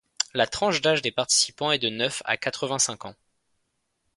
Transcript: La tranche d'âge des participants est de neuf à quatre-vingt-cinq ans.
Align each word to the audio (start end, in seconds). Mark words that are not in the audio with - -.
La 0.33 0.47
tranche 0.47 0.81
d'âge 0.81 1.03
des 1.03 1.11
participants 1.11 1.71
est 1.71 1.77
de 1.77 1.89
neuf 1.89 2.23
à 2.25 2.35
quatre-vingt-cinq 2.35 3.05
ans. 3.05 3.15